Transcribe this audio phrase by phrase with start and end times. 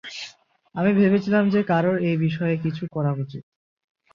[0.75, 3.43] আমি ভেবেছিলাম যে, কারো এই বিষয়ে কিছু করা উচিত।